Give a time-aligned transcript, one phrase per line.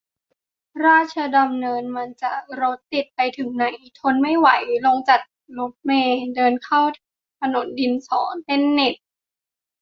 [0.85, 3.63] ราชดำเนินมันจะรถติดไปถึงไหน
[3.99, 4.49] ทนไม่ไหว
[4.85, 5.21] ลงจาก
[5.57, 6.81] รถเมล์ เดินเข้า
[7.41, 8.95] ถนนดินสอ เล่นเน็ต!